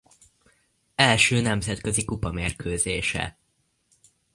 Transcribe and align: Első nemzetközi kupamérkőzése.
Első 0.95 1.41
nemzetközi 1.41 2.01
kupamérkőzése. 2.05 3.37